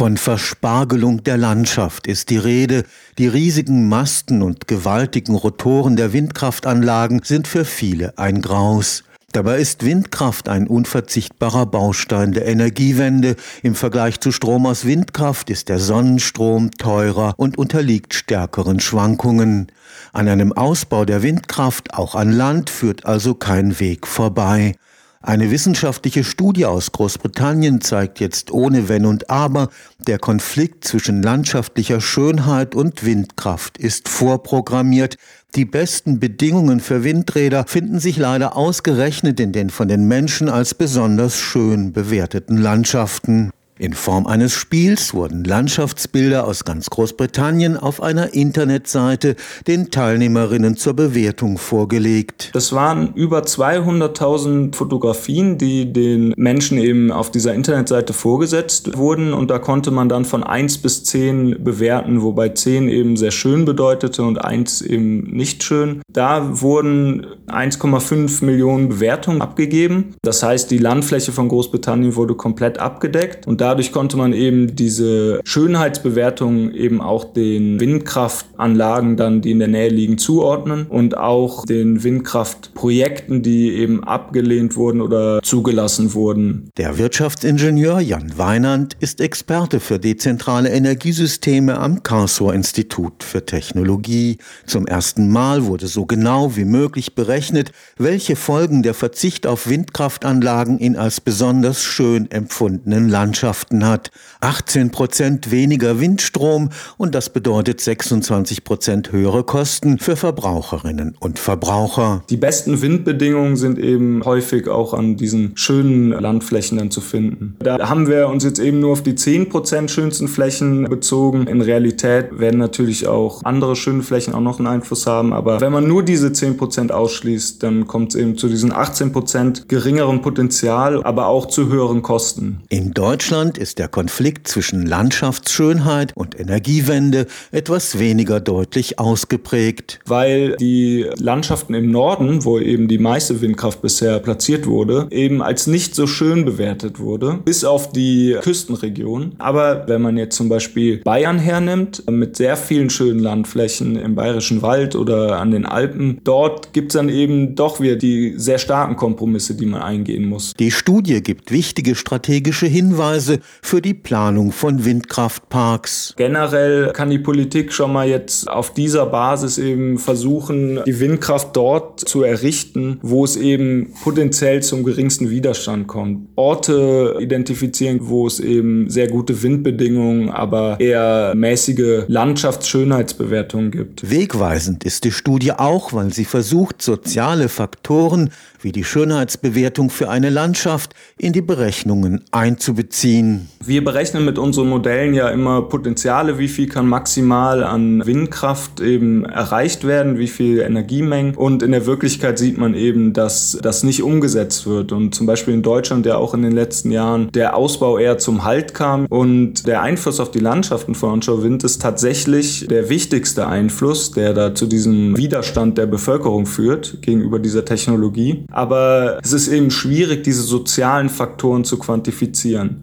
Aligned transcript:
Von 0.00 0.16
Verspargelung 0.16 1.24
der 1.24 1.36
Landschaft 1.36 2.06
ist 2.06 2.30
die 2.30 2.38
Rede. 2.38 2.84
Die 3.18 3.26
riesigen 3.28 3.86
Masten 3.86 4.40
und 4.40 4.66
gewaltigen 4.66 5.34
Rotoren 5.34 5.94
der 5.94 6.14
Windkraftanlagen 6.14 7.20
sind 7.22 7.46
für 7.46 7.66
viele 7.66 8.16
ein 8.16 8.40
Graus. 8.40 9.04
Dabei 9.32 9.58
ist 9.58 9.84
Windkraft 9.84 10.48
ein 10.48 10.68
unverzichtbarer 10.68 11.66
Baustein 11.66 12.32
der 12.32 12.46
Energiewende. 12.46 13.36
Im 13.62 13.74
Vergleich 13.74 14.20
zu 14.20 14.32
Strom 14.32 14.64
aus 14.64 14.86
Windkraft 14.86 15.50
ist 15.50 15.68
der 15.68 15.78
Sonnenstrom 15.78 16.70
teurer 16.70 17.34
und 17.36 17.58
unterliegt 17.58 18.14
stärkeren 18.14 18.80
Schwankungen. 18.80 19.70
An 20.14 20.28
einem 20.28 20.54
Ausbau 20.54 21.04
der 21.04 21.22
Windkraft 21.22 21.92
auch 21.92 22.14
an 22.14 22.32
Land 22.32 22.70
führt 22.70 23.04
also 23.04 23.34
kein 23.34 23.78
Weg 23.80 24.06
vorbei. 24.06 24.76
Eine 25.22 25.50
wissenschaftliche 25.50 26.24
Studie 26.24 26.64
aus 26.64 26.92
Großbritannien 26.92 27.82
zeigt 27.82 28.20
jetzt 28.20 28.50
ohne 28.50 28.88
Wenn 28.88 29.04
und 29.04 29.28
Aber, 29.28 29.68
der 29.98 30.18
Konflikt 30.18 30.84
zwischen 30.84 31.22
landschaftlicher 31.22 32.00
Schönheit 32.00 32.74
und 32.74 33.04
Windkraft 33.04 33.76
ist 33.76 34.08
vorprogrammiert. 34.08 35.16
Die 35.56 35.66
besten 35.66 36.20
Bedingungen 36.20 36.80
für 36.80 37.04
Windräder 37.04 37.66
finden 37.66 38.00
sich 38.00 38.16
leider 38.16 38.56
ausgerechnet 38.56 39.38
in 39.40 39.52
den 39.52 39.68
von 39.68 39.88
den 39.88 40.08
Menschen 40.08 40.48
als 40.48 40.72
besonders 40.72 41.36
schön 41.36 41.92
bewerteten 41.92 42.56
Landschaften. 42.56 43.50
In 43.80 43.94
Form 43.94 44.26
eines 44.26 44.52
Spiels 44.52 45.14
wurden 45.14 45.42
Landschaftsbilder 45.42 46.46
aus 46.46 46.66
ganz 46.66 46.90
Großbritannien 46.90 47.78
auf 47.78 48.02
einer 48.02 48.34
Internetseite 48.34 49.36
den 49.66 49.90
Teilnehmerinnen 49.90 50.76
zur 50.76 50.92
Bewertung 50.92 51.56
vorgelegt. 51.56 52.50
Das 52.52 52.74
waren 52.74 53.14
über 53.14 53.40
200.000 53.40 54.76
Fotografien, 54.76 55.56
die 55.56 55.90
den 55.94 56.34
Menschen 56.36 56.76
eben 56.76 57.10
auf 57.10 57.30
dieser 57.30 57.54
Internetseite 57.54 58.12
vorgesetzt 58.12 58.98
wurden 58.98 59.32
und 59.32 59.50
da 59.50 59.58
konnte 59.58 59.90
man 59.90 60.10
dann 60.10 60.26
von 60.26 60.44
1 60.44 60.76
bis 60.82 61.04
10 61.04 61.64
bewerten, 61.64 62.20
wobei 62.20 62.50
10 62.50 62.86
eben 62.86 63.16
sehr 63.16 63.30
schön 63.30 63.64
bedeutete 63.64 64.22
und 64.24 64.44
1 64.44 64.82
eben 64.82 65.22
nicht 65.30 65.62
schön. 65.62 66.02
Da 66.12 66.60
wurden 66.60 67.24
1,5 67.48 68.44
Millionen 68.44 68.90
Bewertungen 68.90 69.40
abgegeben. 69.40 70.16
Das 70.20 70.42
heißt, 70.42 70.70
die 70.70 70.76
Landfläche 70.76 71.32
von 71.32 71.48
Großbritannien 71.48 72.14
wurde 72.14 72.34
komplett 72.34 72.78
abgedeckt 72.78 73.46
und 73.46 73.62
da 73.62 73.69
dadurch 73.70 73.92
konnte 73.92 74.16
man 74.16 74.32
eben 74.32 74.74
diese 74.74 75.40
Schönheitsbewertung 75.44 76.72
eben 76.72 77.00
auch 77.00 77.32
den 77.32 77.78
Windkraftanlagen 77.78 79.16
dann, 79.16 79.42
die 79.42 79.52
in 79.52 79.60
der 79.60 79.68
Nähe 79.68 79.90
liegen, 79.90 80.18
zuordnen 80.18 80.86
und 80.88 81.16
auch 81.16 81.64
den 81.66 82.02
Windkraftprojekten, 82.02 83.44
die 83.44 83.70
eben 83.74 84.02
abgelehnt 84.02 84.74
wurden 84.74 85.00
oder 85.00 85.40
zugelassen 85.42 86.14
wurden. 86.14 86.70
Der 86.78 86.98
Wirtschaftsingenieur 86.98 88.00
Jan 88.00 88.36
Weinand 88.36 88.96
ist 88.98 89.20
Experte 89.20 89.78
für 89.78 90.00
dezentrale 90.00 90.70
Energiesysteme 90.70 91.78
am 91.78 92.02
Karlsruher 92.02 92.54
Institut 92.54 93.22
für 93.22 93.46
Technologie. 93.46 94.38
Zum 94.66 94.88
ersten 94.88 95.30
Mal 95.30 95.66
wurde 95.66 95.86
so 95.86 96.06
genau 96.06 96.56
wie 96.56 96.64
möglich 96.64 97.14
berechnet, 97.14 97.70
welche 97.98 98.34
Folgen 98.34 98.82
der 98.82 98.94
Verzicht 98.94 99.46
auf 99.46 99.68
Windkraftanlagen 99.68 100.78
in 100.80 100.96
als 100.96 101.20
besonders 101.20 101.84
schön 101.84 102.28
empfundenen 102.32 103.08
Landschaften 103.08 103.59
Landschaften 103.60 103.86
hat. 103.86 104.10
18 104.40 104.90
Prozent 104.90 105.50
weniger 105.50 106.00
Windstrom 106.00 106.70
und 106.96 107.14
das 107.14 107.28
bedeutet 107.28 107.80
26 107.80 108.64
Prozent 108.64 109.12
höhere 109.12 109.44
Kosten 109.44 109.98
für 109.98 110.16
Verbraucherinnen 110.16 111.14
und 111.20 111.38
Verbraucher. 111.38 112.22
Die 112.30 112.36
besten 112.36 112.80
Windbedingungen 112.80 113.56
sind 113.56 113.78
eben 113.78 114.24
häufig 114.24 114.68
auch 114.68 114.94
an 114.94 115.16
diesen 115.16 115.52
schönen 115.56 116.10
Landflächen 116.10 116.78
dann 116.78 116.90
zu 116.90 117.00
finden. 117.00 117.56
Da 117.58 117.88
haben 117.88 118.06
wir 118.06 118.28
uns 118.28 118.44
jetzt 118.44 118.58
eben 118.58 118.80
nur 118.80 118.92
auf 118.92 119.02
die 119.02 119.14
10 119.14 119.50
Prozent 119.50 119.90
schönsten 119.90 120.28
Flächen 120.28 120.84
bezogen. 120.84 121.46
In 121.46 121.60
Realität 121.60 122.38
werden 122.38 122.58
natürlich 122.58 123.06
auch 123.06 123.44
andere 123.44 123.76
schöne 123.76 124.02
Flächen 124.02 124.34
auch 124.34 124.40
noch 124.40 124.58
einen 124.58 124.68
Einfluss 124.68 125.06
haben, 125.06 125.32
aber 125.32 125.60
wenn 125.60 125.72
man 125.72 125.86
nur 125.86 126.02
diese 126.02 126.32
10 126.32 126.56
Prozent 126.56 126.92
ausschließt, 126.92 127.62
dann 127.62 127.86
kommt 127.86 128.14
es 128.14 128.20
eben 128.20 128.38
zu 128.38 128.48
diesen 128.48 128.72
18 128.72 129.12
Prozent 129.12 129.68
geringeren 129.68 130.22
Potenzial, 130.22 131.02
aber 131.04 131.26
auch 131.26 131.46
zu 131.46 131.68
höheren 131.68 132.00
Kosten. 132.02 132.60
In 132.70 132.94
Deutschland 132.94 133.49
Deutschland 133.50 133.58
ist 133.58 133.78
der 133.80 133.88
Konflikt 133.88 134.46
zwischen 134.46 134.86
Landschaftsschönheit 134.86 136.12
und 136.14 136.38
Energiewende 136.38 137.26
etwas 137.50 137.98
weniger 137.98 138.38
deutlich 138.38 139.00
ausgeprägt. 139.00 139.98
Weil 140.06 140.56
die 140.56 141.06
Landschaften 141.18 141.74
im 141.74 141.90
Norden, 141.90 142.44
wo 142.44 142.60
eben 142.60 142.86
die 142.86 142.98
meiste 142.98 143.40
Windkraft 143.40 143.82
bisher 143.82 144.20
platziert 144.20 144.66
wurde, 144.66 145.08
eben 145.10 145.42
als 145.42 145.66
nicht 145.66 145.96
so 145.96 146.06
schön 146.06 146.44
bewertet 146.44 147.00
wurde, 147.00 147.40
bis 147.44 147.64
auf 147.64 147.90
die 147.90 148.36
Küstenregion. 148.40 149.32
Aber 149.38 149.88
wenn 149.88 150.00
man 150.00 150.16
jetzt 150.16 150.36
zum 150.36 150.48
Beispiel 150.48 150.98
Bayern 150.98 151.40
hernimmt, 151.40 152.08
mit 152.08 152.36
sehr 152.36 152.56
vielen 152.56 152.88
schönen 152.90 153.18
Landflächen 153.18 153.96
im 153.96 154.14
Bayerischen 154.14 154.62
Wald 154.62 154.94
oder 154.94 155.40
an 155.40 155.50
den 155.50 155.66
Alpen, 155.66 156.20
dort 156.22 156.72
gibt 156.72 156.92
es 156.92 156.94
dann 156.94 157.08
eben 157.08 157.56
doch 157.56 157.80
wieder 157.80 157.96
die 157.96 158.34
sehr 158.36 158.58
starken 158.58 158.94
Kompromisse, 158.94 159.56
die 159.56 159.66
man 159.66 159.82
eingehen 159.82 160.28
muss. 160.28 160.52
Die 160.54 160.70
Studie 160.70 161.20
gibt 161.20 161.50
wichtige 161.50 161.96
strategische 161.96 162.66
Hinweise 162.66 163.29
für 163.62 163.80
die 163.80 163.94
Planung 163.94 164.52
von 164.52 164.84
Windkraftparks. 164.84 166.14
Generell 166.16 166.92
kann 166.92 167.10
die 167.10 167.18
Politik 167.18 167.72
schon 167.72 167.92
mal 167.92 168.08
jetzt 168.08 168.48
auf 168.48 168.74
dieser 168.74 169.06
Basis 169.06 169.58
eben 169.58 169.98
versuchen, 169.98 170.80
die 170.86 171.00
Windkraft 171.00 171.56
dort 171.56 172.00
zu 172.00 172.22
errichten, 172.22 172.98
wo 173.02 173.24
es 173.24 173.36
eben 173.36 173.92
potenziell 174.02 174.62
zum 174.62 174.84
geringsten 174.84 175.30
Widerstand 175.30 175.86
kommt. 175.86 176.28
Orte 176.36 177.16
identifizieren, 177.20 178.00
wo 178.02 178.26
es 178.26 178.40
eben 178.40 178.88
sehr 178.90 179.08
gute 179.08 179.42
Windbedingungen, 179.42 180.30
aber 180.30 180.78
eher 180.80 181.34
mäßige 181.34 182.04
Landschaftsschönheitsbewertungen 182.08 183.70
gibt. 183.70 184.10
Wegweisend 184.10 184.84
ist 184.84 185.04
die 185.04 185.12
Studie 185.12 185.52
auch, 185.52 185.92
weil 185.92 186.12
sie 186.12 186.24
versucht, 186.24 186.82
soziale 186.82 187.48
Faktoren 187.48 188.30
wie 188.62 188.72
die 188.72 188.84
Schönheitsbewertung 188.84 189.90
für 189.90 190.08
eine 190.08 190.30
Landschaft 190.30 190.94
in 191.16 191.32
die 191.32 191.40
Berechnungen 191.40 192.24
einzubeziehen. 192.30 193.19
Wir 193.64 193.84
berechnen 193.84 194.24
mit 194.24 194.38
unseren 194.38 194.68
Modellen 194.68 195.14
ja 195.14 195.28
immer 195.28 195.62
Potenziale, 195.62 196.38
wie 196.38 196.48
viel 196.48 196.68
kann 196.68 196.86
maximal 196.86 197.62
an 197.62 198.04
Windkraft 198.06 198.80
eben 198.80 199.24
erreicht 199.24 199.86
werden, 199.86 200.18
wie 200.18 200.28
viel 200.28 200.60
Energiemengen. 200.60 201.34
Und 201.34 201.62
in 201.62 201.72
der 201.72 201.86
Wirklichkeit 201.86 202.38
sieht 202.38 202.56
man 202.56 202.74
eben, 202.74 203.12
dass 203.12 203.58
das 203.60 203.82
nicht 203.82 204.02
umgesetzt 204.02 204.66
wird. 204.66 204.92
Und 204.92 205.14
zum 205.14 205.26
Beispiel 205.26 205.54
in 205.54 205.62
Deutschland 205.62 206.06
ja 206.06 206.16
auch 206.16 206.34
in 206.34 206.42
den 206.42 206.52
letzten 206.52 206.90
Jahren 206.90 207.30
der 207.32 207.56
Ausbau 207.56 207.98
eher 207.98 208.18
zum 208.18 208.44
Halt 208.44 208.74
kam. 208.74 209.06
Und 209.06 209.66
der 209.66 209.82
Einfluss 209.82 210.20
auf 210.20 210.30
die 210.30 210.38
Landschaften 210.38 210.94
von 210.94 211.10
Onshore 211.10 211.42
Wind 211.42 211.62
ist 211.62 211.82
tatsächlich 211.82 212.66
der 212.68 212.88
wichtigste 212.88 213.46
Einfluss, 213.46 214.12
der 214.12 214.32
da 214.32 214.54
zu 214.54 214.66
diesem 214.66 215.16
Widerstand 215.16 215.76
der 215.76 215.86
Bevölkerung 215.86 216.46
führt 216.46 217.02
gegenüber 217.02 217.38
dieser 217.38 217.64
Technologie. 217.64 218.44
Aber 218.50 219.18
es 219.22 219.32
ist 219.32 219.48
eben 219.48 219.70
schwierig, 219.70 220.24
diese 220.24 220.42
sozialen 220.42 221.08
Faktoren 221.08 221.64
zu 221.64 221.78
quantifizieren. 221.78 222.82